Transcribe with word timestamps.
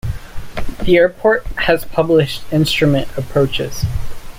The 0.81 0.97
airport 0.97 1.45
has 1.59 1.85
published 1.85 2.41
instrument 2.51 3.07
approaches. 3.17 3.85